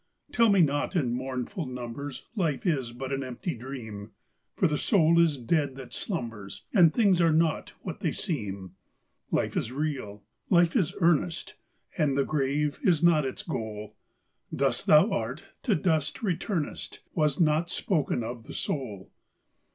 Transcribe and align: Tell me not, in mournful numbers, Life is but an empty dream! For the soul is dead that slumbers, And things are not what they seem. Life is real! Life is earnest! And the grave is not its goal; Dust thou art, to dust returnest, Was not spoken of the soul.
Tell 0.31 0.49
me 0.49 0.63
not, 0.63 0.95
in 0.95 1.13
mournful 1.13 1.67
numbers, 1.67 2.25
Life 2.35 2.65
is 2.65 2.91
but 2.91 3.11
an 3.13 3.23
empty 3.23 3.53
dream! 3.53 4.13
For 4.55 4.67
the 4.67 4.79
soul 4.79 5.19
is 5.19 5.37
dead 5.37 5.75
that 5.75 5.93
slumbers, 5.93 6.63
And 6.73 6.91
things 6.91 7.21
are 7.21 7.31
not 7.31 7.73
what 7.83 7.99
they 7.99 8.11
seem. 8.11 8.73
Life 9.29 9.55
is 9.55 9.71
real! 9.71 10.23
Life 10.49 10.75
is 10.75 10.95
earnest! 11.01 11.53
And 11.99 12.17
the 12.17 12.25
grave 12.25 12.79
is 12.81 13.03
not 13.03 13.25
its 13.25 13.43
goal; 13.43 13.95
Dust 14.51 14.87
thou 14.87 15.11
art, 15.11 15.43
to 15.61 15.75
dust 15.75 16.23
returnest, 16.23 17.01
Was 17.13 17.39
not 17.39 17.69
spoken 17.69 18.23
of 18.23 18.45
the 18.45 18.53
soul. 18.53 19.11